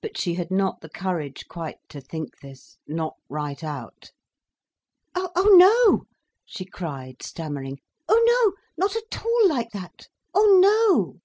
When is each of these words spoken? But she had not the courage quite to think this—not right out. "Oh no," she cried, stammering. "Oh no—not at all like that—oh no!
But 0.00 0.16
she 0.16 0.34
had 0.34 0.52
not 0.52 0.82
the 0.82 0.88
courage 0.88 1.48
quite 1.48 1.78
to 1.88 2.00
think 2.00 2.38
this—not 2.38 3.16
right 3.28 3.64
out. 3.64 4.12
"Oh 5.16 5.56
no," 5.58 6.04
she 6.46 6.64
cried, 6.64 7.24
stammering. 7.24 7.80
"Oh 8.08 8.54
no—not 8.78 8.94
at 8.94 9.26
all 9.26 9.48
like 9.48 9.70
that—oh 9.72 10.60
no! 10.62 11.16